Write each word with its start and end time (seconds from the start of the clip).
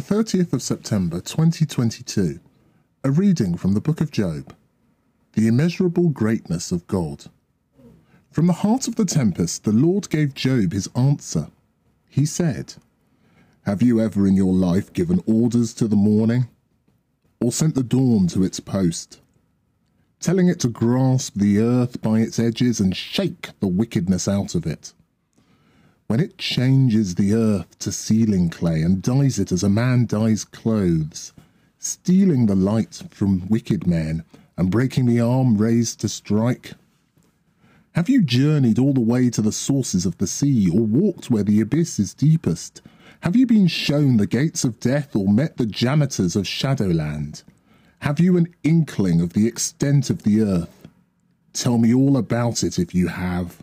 30th 0.00 0.52
of 0.52 0.62
September 0.62 1.20
2022. 1.20 2.40
A 3.04 3.10
reading 3.10 3.56
from 3.56 3.74
the 3.74 3.80
book 3.80 4.00
of 4.00 4.10
Job. 4.10 4.54
The 5.34 5.46
immeasurable 5.46 6.08
greatness 6.08 6.72
of 6.72 6.86
God. 6.86 7.26
From 8.30 8.46
the 8.46 8.54
heart 8.54 8.88
of 8.88 8.96
the 8.96 9.04
tempest, 9.04 9.64
the 9.64 9.72
Lord 9.72 10.08
gave 10.08 10.34
Job 10.34 10.72
his 10.72 10.88
answer. 10.96 11.48
He 12.08 12.24
said, 12.24 12.74
Have 13.62 13.82
you 13.82 14.00
ever 14.00 14.26
in 14.26 14.34
your 14.34 14.54
life 14.54 14.92
given 14.92 15.22
orders 15.26 15.74
to 15.74 15.86
the 15.86 15.96
morning, 15.96 16.48
or 17.40 17.52
sent 17.52 17.74
the 17.74 17.82
dawn 17.82 18.26
to 18.28 18.42
its 18.42 18.58
post, 18.58 19.20
telling 20.18 20.48
it 20.48 20.60
to 20.60 20.68
grasp 20.68 21.34
the 21.34 21.58
earth 21.58 22.00
by 22.00 22.20
its 22.20 22.38
edges 22.38 22.80
and 22.80 22.96
shake 22.96 23.50
the 23.60 23.68
wickedness 23.68 24.26
out 24.26 24.54
of 24.54 24.66
it? 24.66 24.94
When 26.10 26.18
it 26.18 26.38
changes 26.38 27.14
the 27.14 27.34
earth 27.34 27.78
to 27.78 27.92
sealing 27.92 28.50
clay 28.50 28.82
and 28.82 29.00
dyes 29.00 29.38
it 29.38 29.52
as 29.52 29.62
a 29.62 29.68
man 29.68 30.06
dyes 30.06 30.44
clothes, 30.44 31.32
stealing 31.78 32.46
the 32.46 32.56
light 32.56 33.04
from 33.12 33.46
wicked 33.46 33.86
men 33.86 34.24
and 34.56 34.72
breaking 34.72 35.06
the 35.06 35.20
arm 35.20 35.56
raised 35.56 36.00
to 36.00 36.08
strike? 36.08 36.72
Have 37.92 38.08
you 38.08 38.22
journeyed 38.22 38.76
all 38.76 38.92
the 38.92 39.00
way 39.00 39.30
to 39.30 39.40
the 39.40 39.52
sources 39.52 40.04
of 40.04 40.18
the 40.18 40.26
sea, 40.26 40.68
or 40.68 40.80
walked 40.80 41.30
where 41.30 41.44
the 41.44 41.60
abyss 41.60 42.00
is 42.00 42.12
deepest? 42.12 42.82
Have 43.20 43.36
you 43.36 43.46
been 43.46 43.68
shown 43.68 44.16
the 44.16 44.26
gates 44.26 44.64
of 44.64 44.80
death, 44.80 45.14
or 45.14 45.32
met 45.32 45.58
the 45.58 45.66
janitors 45.66 46.34
of 46.34 46.44
Shadowland? 46.44 47.44
Have 48.00 48.18
you 48.18 48.36
an 48.36 48.52
inkling 48.64 49.20
of 49.20 49.34
the 49.34 49.46
extent 49.46 50.10
of 50.10 50.24
the 50.24 50.42
earth? 50.42 50.88
Tell 51.52 51.78
me 51.78 51.94
all 51.94 52.16
about 52.16 52.64
it 52.64 52.80
if 52.80 52.96
you 52.96 53.06
have. 53.06 53.62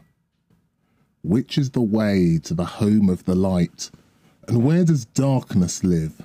Which 1.23 1.57
is 1.57 1.71
the 1.71 1.81
way 1.81 2.39
to 2.43 2.53
the 2.53 2.65
home 2.65 3.09
of 3.09 3.25
the 3.25 3.35
light? 3.35 3.89
And 4.47 4.63
where 4.63 4.85
does 4.85 5.05
darkness 5.05 5.83
live? 5.83 6.21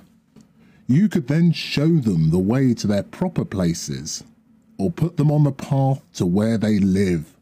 You 0.87 1.09
could 1.09 1.27
then 1.27 1.51
show 1.51 1.97
them 1.97 2.29
the 2.29 2.39
way 2.39 2.73
to 2.73 2.87
their 2.87 3.03
proper 3.03 3.45
places, 3.45 4.23
or 4.77 4.91
put 4.91 5.17
them 5.17 5.31
on 5.31 5.43
the 5.43 5.51
path 5.51 6.01
to 6.13 6.25
where 6.25 6.57
they 6.57 6.79
live. 6.79 7.35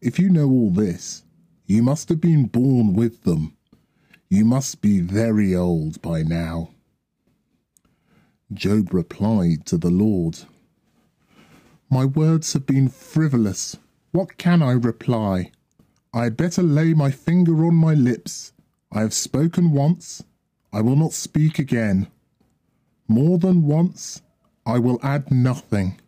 If 0.00 0.18
you 0.18 0.28
know 0.28 0.48
all 0.48 0.70
this, 0.70 1.24
you 1.66 1.82
must 1.82 2.08
have 2.08 2.20
been 2.20 2.46
born 2.46 2.94
with 2.94 3.24
them. 3.24 3.56
You 4.28 4.44
must 4.44 4.80
be 4.80 5.00
very 5.00 5.54
old 5.54 6.00
by 6.02 6.22
now. 6.22 6.70
Job 8.52 8.92
replied 8.94 9.66
to 9.66 9.76
the 9.76 9.90
Lord, 9.90 10.40
My 11.90 12.04
words 12.04 12.52
have 12.52 12.66
been 12.66 12.88
frivolous. 12.88 13.76
What 14.12 14.38
can 14.38 14.62
I 14.62 14.72
reply? 14.72 15.52
I 16.12 16.24
had 16.24 16.36
better 16.38 16.62
lay 16.62 16.94
my 16.94 17.10
finger 17.10 17.66
on 17.66 17.74
my 17.74 17.92
lips. 17.92 18.52
I 18.90 19.00
have 19.00 19.12
spoken 19.12 19.72
once, 19.72 20.24
I 20.72 20.80
will 20.80 20.96
not 20.96 21.12
speak 21.12 21.58
again. 21.58 22.08
More 23.06 23.38
than 23.38 23.64
once, 23.64 24.22
I 24.64 24.78
will 24.78 24.98
add 25.02 25.30
nothing. 25.30 26.00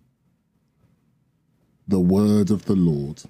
The 1.87 2.01
word 2.01 2.51
of 2.51 2.65
the 2.65 2.77
Lord. 2.77 3.23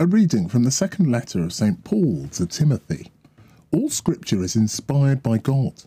A 0.00 0.06
reading 0.06 0.48
from 0.48 0.62
the 0.62 0.70
second 0.70 1.10
letter 1.10 1.42
of 1.42 1.52
St. 1.52 1.82
Paul 1.82 2.28
to 2.28 2.46
Timothy. 2.46 3.10
All 3.70 3.90
scripture 3.90 4.42
is 4.42 4.56
inspired 4.56 5.22
by 5.22 5.38
God 5.38 5.82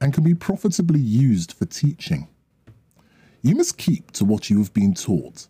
and 0.00 0.14
can 0.14 0.24
be 0.24 0.34
profitably 0.34 1.00
used 1.00 1.52
for 1.52 1.66
teaching. 1.66 2.28
You 3.42 3.54
must 3.56 3.76
keep 3.76 4.10
to 4.12 4.24
what 4.24 4.48
you 4.48 4.58
have 4.58 4.72
been 4.72 4.94
taught 4.94 5.46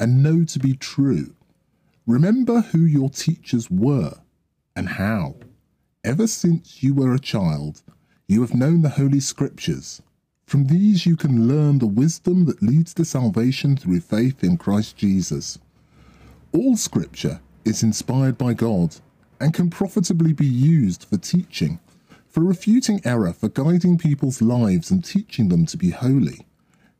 and 0.00 0.22
know 0.22 0.44
to 0.44 0.58
be 0.58 0.74
true. 0.74 1.34
Remember 2.06 2.60
who 2.60 2.80
your 2.80 3.10
teachers 3.10 3.70
were 3.70 4.14
and 4.74 4.88
how. 4.88 5.36
Ever 6.04 6.26
since 6.26 6.82
you 6.82 6.94
were 6.94 7.14
a 7.14 7.18
child, 7.18 7.82
you 8.28 8.40
have 8.40 8.54
known 8.54 8.82
the 8.82 8.90
Holy 8.90 9.20
Scriptures. 9.20 10.00
From 10.46 10.68
these 10.68 11.04
you 11.04 11.16
can 11.16 11.48
learn 11.48 11.78
the 11.78 11.86
wisdom 11.86 12.46
that 12.46 12.62
leads 12.62 12.94
to 12.94 13.04
salvation 13.04 13.76
through 13.76 14.00
faith 14.00 14.42
in 14.42 14.56
Christ 14.56 14.96
Jesus. 14.96 15.58
All 16.52 16.76
Scripture 16.76 17.40
is 17.64 17.82
inspired 17.82 18.38
by 18.38 18.54
God 18.54 18.96
and 19.40 19.54
can 19.54 19.70
profitably 19.70 20.32
be 20.32 20.46
used 20.46 21.04
for 21.04 21.16
teaching, 21.16 21.78
for 22.28 22.42
refuting 22.42 23.00
error, 23.04 23.32
for 23.32 23.48
guiding 23.48 23.98
people's 23.98 24.42
lives 24.42 24.90
and 24.90 25.04
teaching 25.04 25.48
them 25.48 25.66
to 25.66 25.76
be 25.76 25.90
holy. 25.90 26.46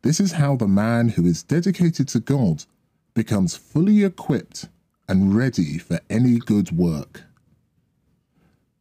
This 0.02 0.20
is 0.20 0.32
how 0.32 0.56
the 0.56 0.68
man 0.68 1.10
who 1.10 1.24
is 1.26 1.42
dedicated 1.42 2.08
to 2.08 2.20
God 2.20 2.64
becomes 3.14 3.56
fully 3.56 4.04
equipped 4.04 4.68
and 5.08 5.34
ready 5.34 5.78
for 5.78 6.00
any 6.10 6.38
good 6.38 6.70
work. 6.70 7.22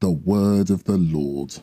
The 0.02 0.12
Word 0.12 0.70
of 0.70 0.84
the 0.84 0.98
Lord. 0.98 1.56